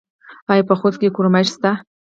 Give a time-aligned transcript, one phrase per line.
[0.51, 1.71] آیا په خوست کې کرومایټ شته؟